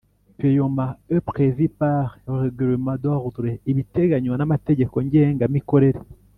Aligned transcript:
paiement 0.39 0.95
est 1.11 1.21
pr 1.21 1.43
vu 1.55 1.69
par 1.69 2.17
le 2.27 2.33
r 2.49 2.51
glement 2.59 2.97
d 3.03 3.05
ordre 3.19 3.47
ibiteganywa 3.71 4.35
n 4.39 4.43
amategeko 4.47 4.95
ngenga 5.05 5.45
mikorere 5.55 5.99